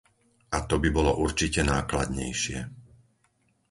A 0.57 0.57
to 0.67 0.75
by 0.81 0.89
bolo 0.95 1.11
určite 1.25 1.61
nákladnejšie. 1.73 2.59